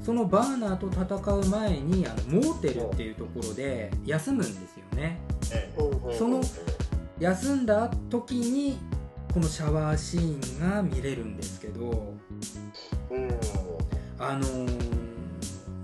[0.04, 5.20] そのバーナーと戦う前にあのモーテルっていうところで休むんですよね。
[6.18, 6.40] その
[7.18, 8.78] 休んだ時に
[9.32, 12.14] このシャワーシーンが見れるんですけど
[14.18, 15.04] あのー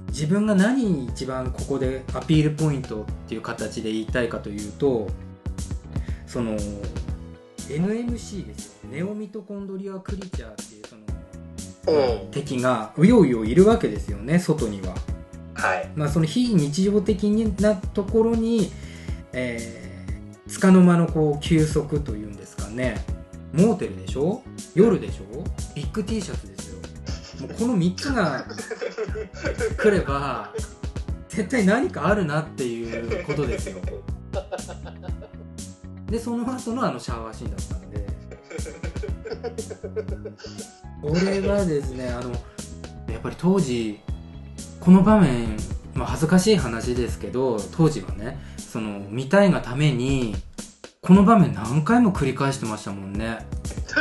[0.09, 5.09] 自分が何一番ここでアピールポイントっていう形で言いたいかというと
[6.27, 6.57] その
[7.69, 10.70] NMC ですよネオミトコンドリアクリーチャー
[12.31, 14.95] 敵がうようよいるわけですよね外には。
[15.55, 15.91] はい。
[15.95, 17.25] まあ、その非日常的
[17.61, 18.71] なところに、
[19.33, 23.05] えー、束の間のこう休息というんですかね。
[23.53, 24.43] モーテルでしょ？
[24.75, 25.45] 夜でしょ？
[25.75, 26.79] ビッグ T シャツですよ。
[27.47, 28.47] もうこの3つが
[29.77, 30.53] 来れば
[31.29, 33.79] 絶対何かあるなっていうことですよ。
[36.07, 38.07] でその後のあのシャワーシーンだったんで
[41.03, 42.31] これがですねあの
[43.11, 44.01] やっぱり当時
[44.81, 45.57] この場面、
[45.95, 50.35] まあ、恥ずかしい話ですけど当時はねその見たいがために
[51.03, 53.39] この場面何回も繰り返してましたもんね。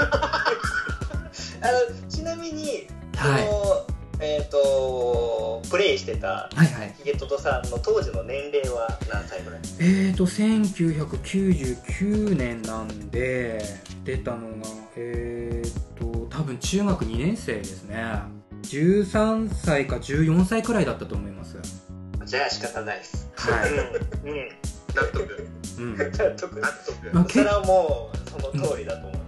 [1.62, 3.46] あのちなみに、はい。
[3.46, 3.86] その
[4.22, 6.94] えっ、とプレイしてたはいはい。
[6.98, 9.62] ヒゲトトさんの当時の年齢は何歳ぐらい？
[9.80, 13.64] えーと1999年なんで
[14.10, 14.46] 出たのが
[14.96, 18.04] えーと多分中学2年生ですね。
[18.64, 21.58] 13歳か14歳くらいだったと思います。
[22.26, 23.30] じゃあ仕方ないです。
[23.36, 24.50] はい、うん、うん、
[24.96, 26.60] 納得うん、納得。
[26.60, 27.14] 納得。
[27.14, 29.22] まあそれはもうその通りだと思う、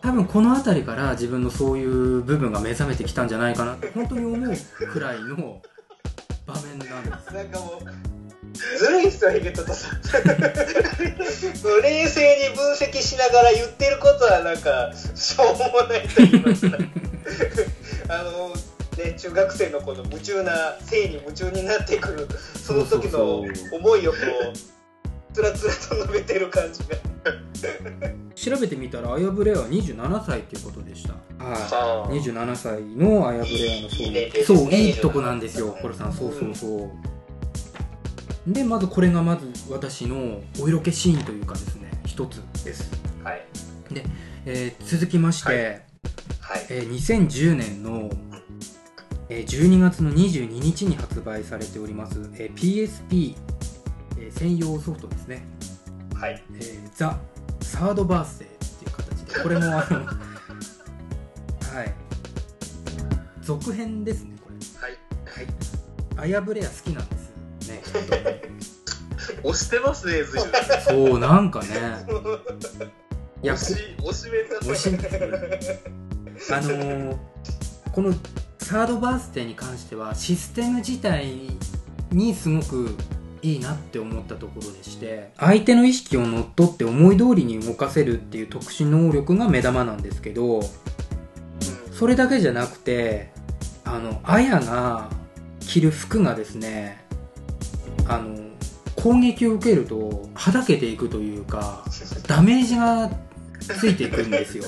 [0.00, 5.60] 多分この辺りから自分のそういう部分が目覚めてきたんじゃないかなって本当に思うくらいの
[6.46, 8.19] 場面なんですなんかもう
[8.78, 10.00] ずるいっすよヒゲトトさん
[11.82, 16.68] 冷静に分析しながら言ってることはなんかしょうもないと言います。
[16.70, 16.78] か
[18.08, 18.54] あの
[19.02, 24.18] ね中学生の子の夢中な性に夢中になってくるその時の思いをこ
[24.52, 26.96] うつらつらと述べてる感じが。
[28.34, 31.12] 調べてみたらアヤブレアは27歳っていうことでした。
[31.12, 34.06] はあい27歳のアヤブレアのそう。
[34.06, 34.32] いいね。
[34.46, 35.76] そういいとこなんですよ。
[35.82, 36.90] コロさんそうそうそう
[38.46, 42.90] でまずこれがまず私のお色気シーンというかですね一つです、
[43.22, 43.46] はい。
[44.46, 45.64] えー続きまして、はい。
[46.40, 46.66] はい。
[46.70, 48.10] えー2010年の、
[49.28, 53.36] えー12月の22日に発売されております、えー PSP、
[54.18, 55.44] えー専用ソフトですね。
[56.14, 56.42] はい。
[56.54, 57.18] えーザ・
[57.60, 59.42] サードバースデーっていう形で。
[59.42, 60.06] これもあの
[61.76, 61.94] はい。
[63.42, 64.56] 続編ですねこれ。
[64.80, 64.98] はい。
[65.26, 65.46] はい。
[66.16, 67.19] アヤブレア好きなんです
[67.70, 67.82] ね。
[67.92, 68.22] 本当に
[69.44, 70.52] 押してますね随分。
[70.86, 71.68] そうなんかね。
[73.42, 77.16] いや推し推しメンだった推しあのー
[77.92, 78.14] この
[78.58, 81.26] サードバースデーに関してはシステム自体
[82.12, 82.94] にすごく
[83.42, 90.60] いいなって思ったところでして相手の意識を乗っ取って思い通りに動かせるっていう特殊能力が目玉なんですけど
[91.92, 93.32] それだけじゃなくて
[93.84, 95.10] あのアヤが
[95.60, 97.04] 着る服がですね
[98.10, 98.36] あの
[98.96, 101.84] 攻撃を受けるとはだけていくというか
[102.26, 103.08] ダメージが
[103.60, 104.64] ついていくんですよ。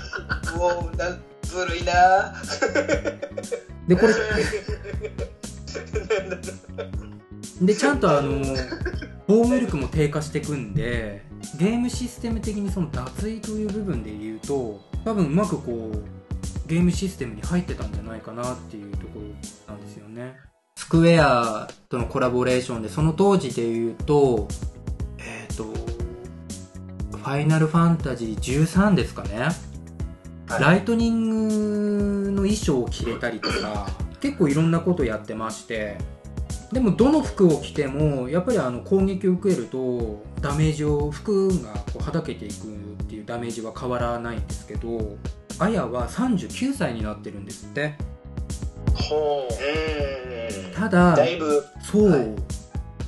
[0.56, 2.34] もうなずるいな。
[3.88, 4.14] でこれ
[7.62, 8.44] でちゃんとあの
[9.26, 11.24] 防御力も低下していくんで
[11.58, 20.36] ゲームシステム的にその脱衣という部分で言うと多分うまくこうゲームシステムに入ってたんじゃないかなっていうところなんですよね
[20.82, 24.48] スクエアとのコラボレーションでその当時で言うと
[25.16, 29.38] えっ、とファイナルファンタジー13ですかね、
[30.48, 30.60] はい。
[30.60, 33.90] ライトニングの衣装を着れたりとか
[34.20, 35.98] 結構いろんなことやってまして。
[36.72, 42.66] でもどの服を着てもやっぱりあの攻撃を受けるとダメージを服がこうはだけていく
[43.02, 45.18] っていうダメージは変わらないんですけど
[45.58, 47.94] アヤは39歳になってるんですって
[48.94, 49.52] ほう。
[49.52, 51.64] うんただだいぶ。
[51.80, 52.28] そう、はい。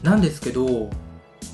[0.03, 0.91] なんですけど、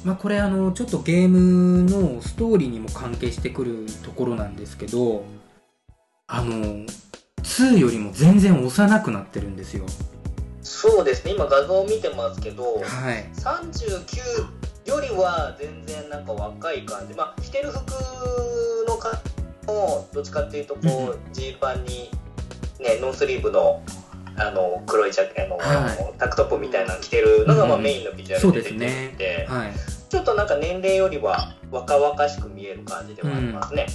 [0.04, 5.24] まあ、これあのちょっとゲームのストーリーにも関係してくるところなんですけど
[6.26, 6.86] あの
[7.42, 9.84] 2よりも全然幼くなってるんですよ。
[10.62, 11.32] そうですね。
[11.32, 13.28] 今画像を見てますけどはい。
[13.34, 17.14] 39よりは全然なんか若い感じ。
[17.14, 17.80] まあ着てる服
[18.88, 19.20] のか
[19.66, 22.10] もどっちかっていうとこうジーパンに
[22.78, 23.82] ねノースリーブの
[24.40, 27.82] あの黒いジャケあの、タンクトップみたいなの着てるのが、まあ、うん。
[27.82, 29.46] メインのビジュアそうルで出てですね。
[29.48, 29.72] はい。
[30.08, 33.86] ちょっとなんか年齢よりは若々しく見える感じではありますね、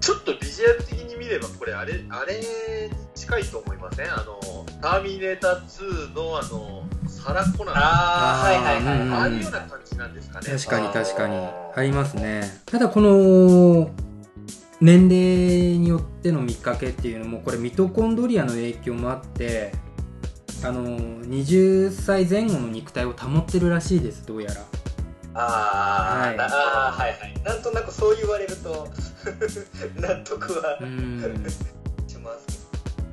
[0.00, 2.44] ちょっとビジュアル的に見ればこれあれあれに
[3.14, 4.12] 近いと思いません？
[4.12, 7.76] あのターミネーター2のあのサラ・コナン。
[7.76, 9.00] あああはいはいはい。
[9.00, 10.46] うんはい、あいうような感じなんですかね。
[10.46, 11.36] 確かに確かに。
[11.74, 12.42] ありますね。
[12.66, 13.90] ただこの
[14.82, 19.72] 年齢によっての見かけっていうのもこれミトコンドリアの影響もあって
[20.62, 24.64] あの20歳前後の肉体を保ってるらしいですどうやら。
[25.36, 26.36] あー、はい。
[26.36, 27.42] なあーはいはい。
[27.44, 28.88] なんとなくそう言われると
[30.00, 31.20] 納得はうん。
[32.06, 32.64] します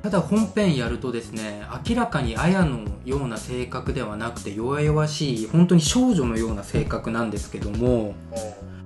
[0.02, 8.14] ただ本編やるとですね明らかにアヤのような性格ではなくて弱々しい本当に少女のような性格なんですけども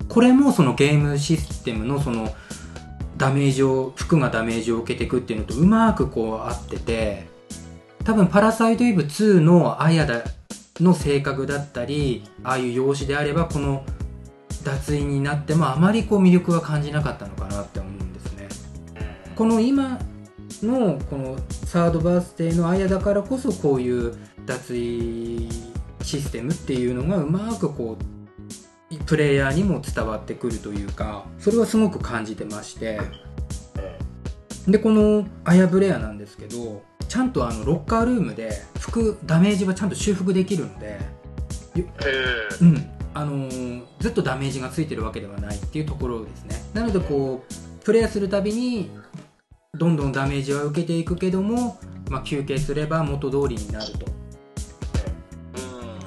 [0.09, 2.35] これもそのゲームシステムのその
[3.17, 7.29] ダメージを服がダメージを受けていくっていうのとうまくこう合ってて
[8.07, 10.23] 多分「パラサイト・イブ2」のアヤだ
[10.79, 13.85] の性格だったりああいう容姿であればこの
[14.63, 18.49] 脱衣になってもあまりこう魅力は感じなかったのかなって思うんですね。
[19.35, 19.99] この今
[20.63, 24.15] のこのサードバースデーのアヤだからこそこういう
[24.47, 25.51] 脱衣
[26.03, 27.99] システムっていうのがうまくこ
[28.93, 33.01] うプレイヤーにも伝わってくるというかそれはすごく感じてまして
[34.69, 40.99] でこのアヤブレアなんですけどちゃんとあのロッカールームで服ダメージはちゃんと修復できるので
[41.75, 41.85] へ
[42.61, 42.91] うん。
[43.15, 46.63] あのーずっとダメージがついてるわけではないっていうところですね。
[46.75, 48.91] なのでこうプレイするたびに
[49.75, 51.79] どんどんダメージは受けていくけども、
[52.11, 54.07] まあ、休憩すれば元通りになると。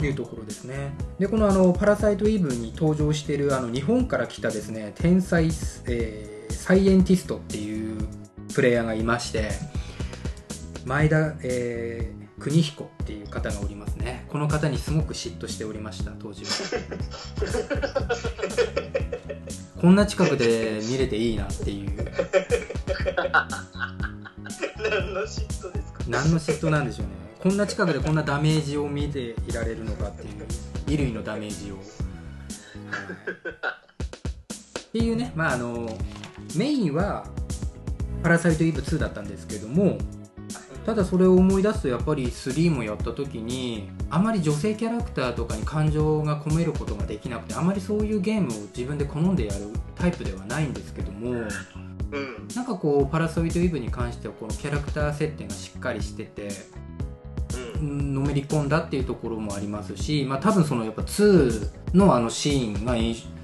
[0.02, 0.94] えいうところですね。
[1.18, 5.46] でこのあの「パラサイト・イブ」に登場しているあの日本から来たですね天才、
[5.88, 7.98] えーサイエンティストっていう
[8.54, 9.50] プレイヤーがいまして
[10.86, 14.26] 前田、えー邦彦っていう方がおりますね。
[14.30, 16.52] この方にすごく嫉妬しておりました当時は。
[19.82, 21.90] こんな近くで見れていいなっていう。
[24.82, 26.04] 何の嫉妬ですか？
[26.08, 27.12] 何の嫉妬なんでしょうね。
[27.42, 30.30] こんな近くでこんなダメージを見ていられるのかっていう。
[30.86, 31.86] 衣類のダメージを、はい
[34.88, 35.34] っていうね。
[35.36, 35.98] まああの
[36.56, 37.26] メインは
[38.24, 39.98] 「パラサイト・イブ2」だったんですけども
[40.90, 51.48] ただそれを思い出すとやっぱり3もやった時にあまり女性キャラクターとかに感情が込めることができなくてあまりそういうゲームを自分で好んでやるタイプではないんですけどもうん
[52.56, 56.48] なんかこうパラソイト・イブに関してはこのキャラクター設定がしっかりしてて
[57.80, 62.96] うんのめり込んだっていうところもありますし、まあ、多分そのやっぱ2のあのシーンが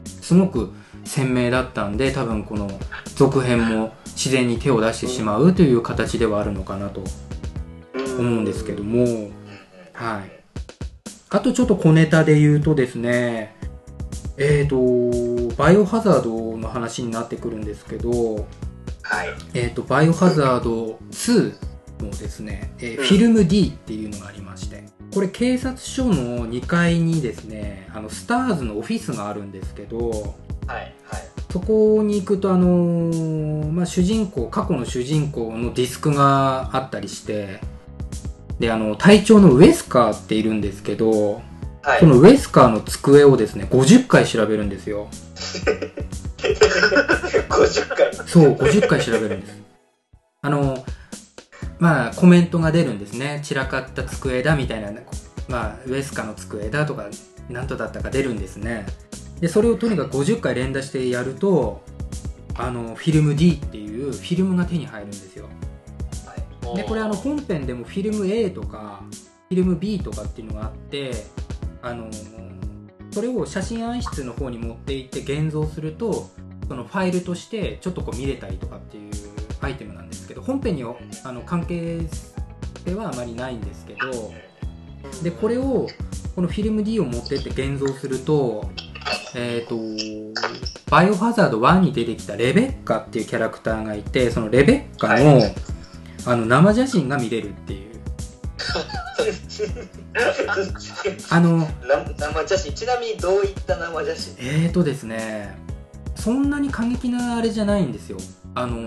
[0.03, 0.71] すごく
[1.03, 2.67] 鮮明だったんで多分この
[3.15, 7.03] 続編も自然に手を出してしまうという形ではあるのかなと。
[8.21, 9.31] 思うんですけども、
[9.93, 10.31] はい、
[11.29, 13.55] あとちょっと小ネタで言うとですね
[14.37, 18.45] えーと、バイオハザードの話になってくるんですけど、
[19.01, 19.29] はい。
[19.53, 21.53] えーと、バイオハザード2
[22.01, 30.25] のですね、えーフィルム D っていうのがありまして、これ警察署の2階にですね、あの、スターズのオフィスがあるんですけど、はい。
[30.67, 30.95] はい。
[31.49, 37.61] そこに行くとあのーまあ、主人公過去の主人公のディスクがあったりして
[38.59, 41.41] であの隊長のウエスカーっているんですけど
[41.85, 41.99] はい。
[41.99, 45.07] そのウエスカーの机をですね50回調べるんですよ。
[47.49, 48.11] 50回。
[48.27, 49.53] そう50回調べるんです。
[50.41, 50.83] あの
[51.77, 53.39] まあコメントが出るんですね。
[53.43, 54.91] 散らかった机だみたいな。
[55.47, 57.05] まあウエスカーの机だとか
[57.49, 58.87] 何とだったか出るんですね。
[59.39, 61.83] でそれをとにかく50回連打してやると
[62.55, 65.45] あのフィルム D っていうフィルムが手に入るんですよ
[66.75, 69.03] でこれあの本編でもフィルム A とか
[69.49, 71.11] フィルム B とかっていうのがあって
[71.81, 72.09] あの
[73.11, 76.29] それを写真暗室の方に持っていって現像すると
[76.67, 79.11] そのファイルとしてちょっとこう見れたりとかっていう
[79.61, 82.01] アイテムなんですけど本編にあの関係
[82.85, 84.33] 性はあまりないんですけど
[85.23, 85.87] でこれを
[86.35, 88.69] このフィルム D を持ってって現像すると
[89.35, 89.75] えっ、と
[90.89, 95.51] バイオハザード1に出てきたレベッカっていうキャラクターがいてそのレベッカの、は
[96.25, 97.95] あの生写真が見れるっていう。
[101.29, 101.67] あのな
[102.17, 102.73] 生写真。
[102.73, 104.35] ちなみにどういった生写真？
[104.39, 105.55] えーとですね
[106.15, 108.17] そんなに過激なあれじゃないんですよ。
[108.55, 108.77] あの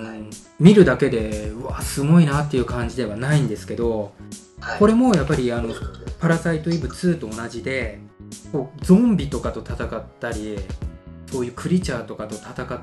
[0.58, 4.12] 見るだけでうわすごいなっていう感じではないんですけど
[4.60, 4.78] はい。
[4.78, 5.74] これもやっぱりあの
[6.18, 8.00] 「パラサイトイブ2」と同じで
[8.50, 10.58] こうゾンビとかと戦ったり
[11.30, 12.78] そういうクリーチャーとかと戦っ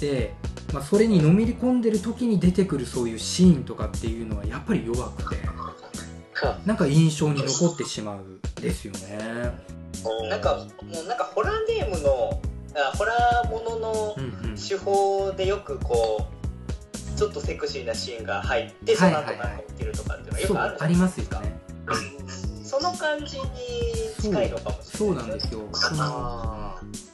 [0.00, 0.34] て、
[0.72, 5.42] まあ、それにのめり込んでる時に出てくるそういうシーンとかっていうのはやっぱり弱くて
[6.64, 9.18] なんか印象に残ってしまうんですよね。
[10.30, 12.40] なんかもうなんかホラーゲームの
[12.74, 14.16] あホラーものの
[14.56, 16.26] 手法でよくこ
[17.14, 21.60] うちょっとセクシーなシーンが入ってその後なんか起きるとかっていうのはよそうくあるありますよね。
[22.64, 23.44] その感じに
[24.22, 25.60] 近いのかもしそうれないなんですよ。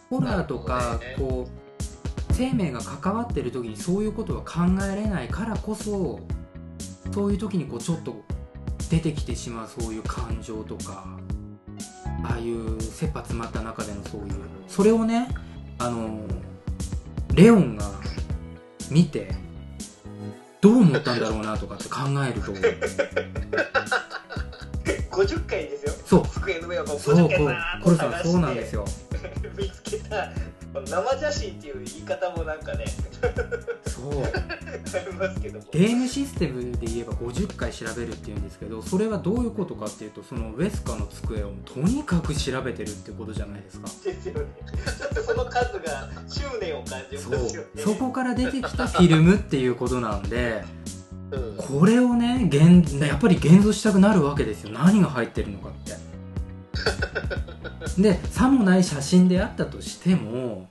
[0.08, 1.65] ホラーとかこう
[2.36, 4.60] 生命が関わってる時にそういうことは考
[4.92, 6.20] えれないからこそ
[7.14, 8.22] そういう時にこうちょっと
[8.90, 11.06] 出てきてしまうそういう感情とか
[12.24, 14.34] ああいう切羽詰まった中でのそういう
[14.68, 15.28] それをね
[15.78, 16.20] あの
[17.34, 17.90] レオンが
[18.90, 19.34] 見て
[20.60, 22.52] どう思ったんだろうなとかって考えると
[25.16, 25.92] 50回ですよ。
[26.04, 26.26] そう。
[26.28, 28.84] 机の上をこうそう50回こうバーッコルさそうなんですよ。
[29.56, 30.30] 見つけた
[30.84, 32.84] 生写真っていう言い方もなんかね
[33.86, 34.22] そう。
[34.22, 35.64] ありますけども。
[35.70, 43.86] ゲームシステムで言えば50回調べるっていうんですけどそれはどういうことかっていうとそのウェスカの机をとにかく調べてるってことじゃないですか。
[44.04, 44.46] ですよね。
[44.98, 47.68] ちょっとその数が執念を感じそますよね。
[47.76, 47.80] う。
[47.80, 50.64] そこから出てきたフィルムっていうことなんで
[51.30, 51.56] うん。
[51.56, 54.70] これをね現やっぱり現像したくなるわけですよ。
[54.70, 56.05] 何が入ってるのかって
[57.98, 60.68] でさもない写真であったとしても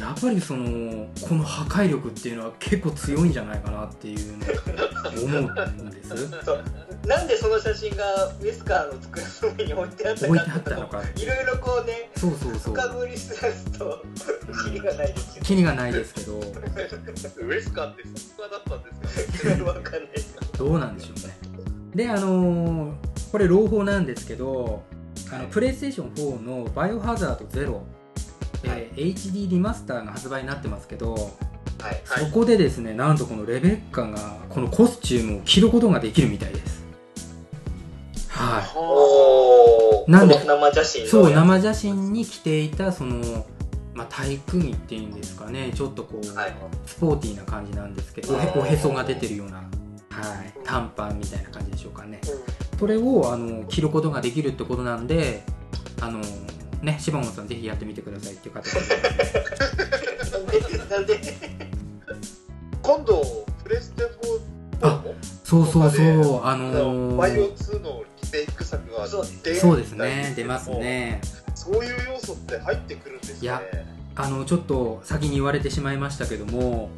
[0.00, 5.50] やっぱりそのこの破壊力っていうのは結構強いんじゃないかなっていうのを思う
[5.84, 6.08] んです。
[6.44, 6.62] そう。
[7.06, 11.02] なんでその写真がウェスカーの机の上に置いてあったか置いてあったのか。
[11.16, 12.74] いろいろこうねそうそうそう。
[12.74, 14.02] 深掘りしだすと
[14.64, 16.38] キリがないですけどキリがないですけど。
[17.46, 19.54] ウエスカーってそんなだったんですか？
[19.56, 21.38] ねわかんないですよどうなんでしょうね。
[21.94, 22.94] であのー
[23.32, 24.82] これ朗報なんですけど
[25.32, 27.80] あのプレイステーション4の「バイオハザード0」
[28.64, 32.02] えー HD リマスターが発売になってますけど、はい。
[32.06, 32.24] はい。
[32.24, 36.84] そこでですねなんとこのレベッカがこのコスチュームを着ることができるみたいです。
[38.28, 38.64] はい。
[38.76, 43.46] おおなんで生写真のそう生写真に着ていたその、
[43.94, 46.54] まあ、体育着っていうんですかねちょっとこう、はい。
[46.86, 52.20] スポーティーな感じなんですけどおへおへそが出てるような、はい、短パンみたいな感じでしょうかね
[52.78, 55.44] それをあの着ることができるってことなんで
[56.00, 56.20] あの
[56.82, 58.80] ね柴本さんぜひやってみてくださいっていう形で。
[60.90, 61.20] なんで
[62.82, 63.22] 今度
[63.64, 64.04] プレステ
[64.80, 65.14] 4も？
[65.42, 66.44] そうそうそう。
[66.44, 69.26] ああののバイオ2のリメイク作がそう
[69.76, 70.32] ですね。
[70.36, 71.20] 出ますね。
[71.54, 73.38] そういう要素って入ってくるんですね。
[73.42, 73.62] いや
[74.14, 76.90] あのちょっと先に言われてしまいましたけども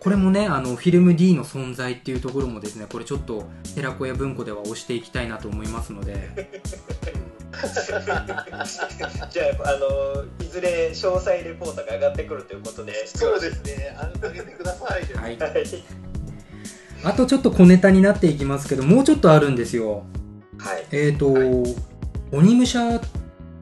[0.00, 3.44] これもねあのフィルム D の存在っていうところもですねこれちょっと
[3.74, 6.28] 寺子屋文庫では押していきたいなと思いますので。
[7.58, 13.06] じゃああのいずれ詳細レポートが上がってくるということで。
[13.06, 13.96] そうですね。
[13.98, 15.36] ああげてくださいはい。
[15.36, 15.64] はい。
[17.04, 20.04] あとちょっと小ネタになっていきますけどもうちょっとあるんですよ。
[20.58, 20.86] はい。
[20.92, 21.32] えっ、ー、と、
[22.30, 23.00] 鬼武者っ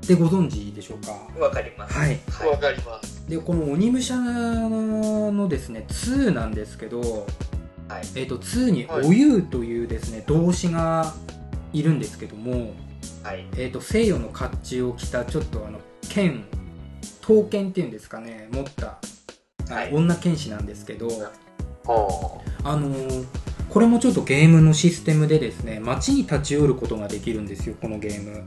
[0.06, 1.12] てご存知でしょうか？
[1.40, 1.94] わかります。
[1.94, 2.48] はいはい。
[2.50, 3.15] わかります。
[3.28, 8.02] でこの鬼武者のですね2なんですけど、はい。
[8.14, 11.12] えー、と2におゆうというですね動詞が
[11.72, 12.74] いるんですけども、
[13.22, 13.46] はい。
[13.56, 16.44] えー、と西洋の甲冑を着たちょっとあの剣
[17.20, 18.98] 刀剣っていうんですかね持った、
[19.74, 19.92] はい。
[19.92, 23.26] 女剣士なんですけど、はあのー
[23.68, 28.42] これもちょっとゲームのシステムでですね街に立ち寄ることができるんですよこのゲーム。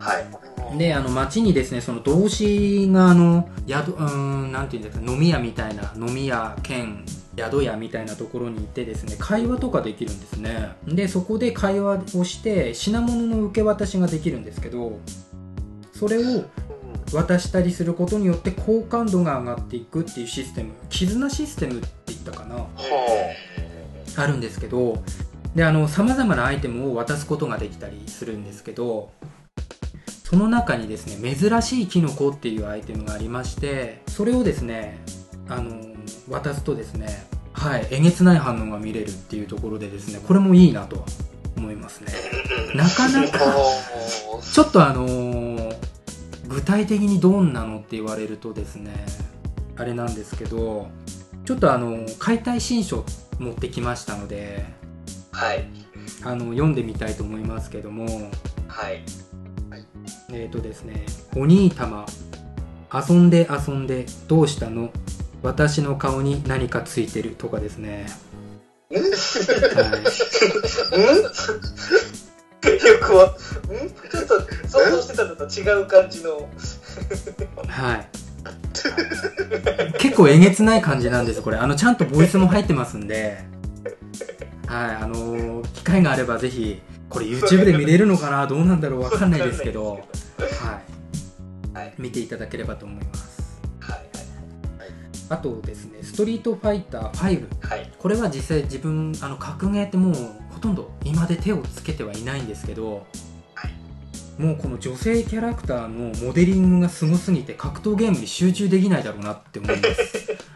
[0.00, 0.26] はい。
[0.32, 0.53] あ。
[0.76, 7.04] であの街にですねその動詞があの宿うーんなんていうんですか飲み屋みたいな飲み屋兼
[7.36, 10.76] 宿屋みたいなところに行ってですね会話とかできるんですね。
[10.86, 14.98] でそこで会話をして品物の受け渡しができるんですけど
[15.92, 16.44] それを
[17.12, 22.68] 渡したりすることによって好感度が上がっていくっていうシステム絆システムって言ったかなは
[24.16, 24.26] あ。
[24.26, 25.02] るんですけど
[25.54, 29.12] であのさまざまなアイテムを渡すことができたりするんですけど
[30.34, 34.98] その中にですね珍しいキノコっていうアイテムがありましてそれをですね
[35.48, 35.80] あの
[36.28, 41.04] 渡すとですねはいえげつない反応が見れるっていうところでですねこれもいいなと
[41.56, 42.12] 思いますね
[42.74, 44.42] なかなかあ。
[44.42, 45.76] ちょっとあのー
[46.48, 48.92] 具体的にどんなのって言われるとですね
[49.76, 50.88] あれなんですけど
[51.44, 53.04] ちょっとあの解体新書
[53.38, 54.66] 持ってきましたので
[55.30, 55.64] はい
[56.24, 58.30] あの読んでみたいと思いますけども
[58.66, 59.02] はい
[60.32, 61.04] えっ、とですね
[61.36, 62.06] 「お兄様
[62.92, 64.90] 遊んで遊んでどうしたの？
[65.42, 68.06] 私の顔に何かついてる」とかですね、
[68.90, 69.00] はい、
[72.72, 73.34] よくはん
[74.10, 76.48] ちょっと想像してたのと違う感じの
[77.68, 78.08] はい。
[79.98, 80.38] 結構え？
[80.38, 83.38] げつない感じなんですこれあのちゃんとボイスも入ってますんで
[84.66, 86.80] はいあのー機会があればぜひ
[87.14, 88.46] これ YouTube で見れるのかな？
[88.46, 89.00] どうなんだろう？
[89.02, 89.92] わかんないですけど。
[89.92, 91.94] はい、はい。
[91.96, 93.60] 見ていただければと思います。
[93.80, 94.04] はい。
[95.30, 97.16] あとですね「ストリートファイター5」
[97.66, 97.92] はい。
[97.98, 100.14] これは実際自分あの格ゲーってもう
[100.50, 103.06] ほとんど今で手をつけてはいないんですけど、
[104.36, 110.36] もうこの女性キャラクターのモデリングがすごすぎて格闘ゲームに集中できないだろうなって思います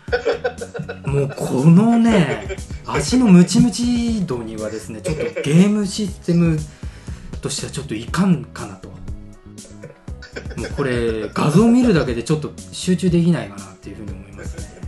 [1.06, 2.56] もうこのね
[2.86, 6.58] 足のムチムチ度にはですねちょっとゲームシステム
[7.40, 8.88] としてはちょっといかんかなと。
[10.56, 14.80] もうこれ画像見るだけでちょっと集中できないかなっていうふうに思いますね。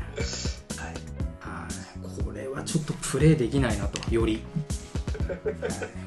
[0.76, 0.94] はい。
[1.40, 4.42] はい、これはちょっとプレイできないなとより、はい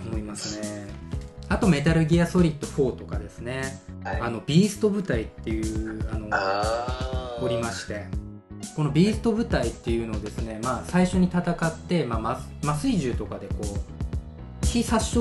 [0.09, 0.87] 思いますね。
[1.49, 3.81] あとメタルギアソリッド4とかですね。
[4.03, 4.21] はい。
[4.21, 8.05] あのビースト部隊っていうあのおりまして
[8.75, 15.19] このビースト部隊っていうのをですね、まあ、最初に戦って、まあ、麻麻酔銃とかでこう非殺傷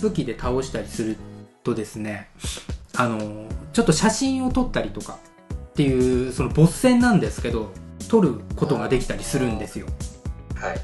[0.00, 1.16] 武器で倒したりする
[1.62, 2.30] とですね
[2.96, 5.18] あのちょっと写真を撮ったりとか
[5.54, 7.72] っていうそのボス戦なんですけど
[8.08, 9.86] 撮ることができたりするんですよ。
[10.54, 10.80] はい。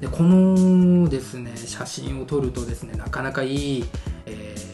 [0.00, 3.84] でこのですね写真を撮るとですねなかなかいい、
[4.24, 4.69] えー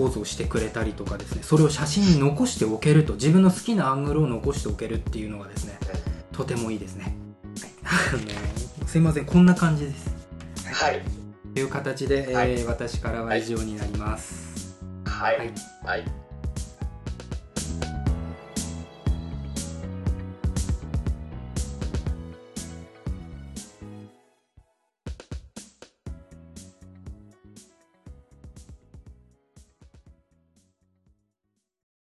[0.00, 5.78] ポーズをしてくれたりとかですねそれを写真に残しておけると自分の好きなアングルを残しておけるっていうのがですね
[6.32, 7.14] とてもいいですね、
[7.82, 8.20] はい、
[8.88, 10.10] すいませんこんな感じです。
[10.72, 11.02] はい。
[11.54, 12.64] という形で、えーはい。
[12.64, 15.38] 私からは以上になります、はい。
[15.38, 15.52] はい。
[15.84, 16.19] はい。